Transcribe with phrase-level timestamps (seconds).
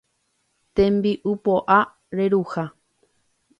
[0.79, 1.79] tembi'u po'a
[2.17, 2.65] reruha